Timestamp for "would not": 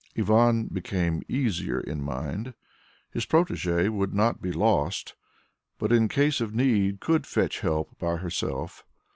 3.87-4.41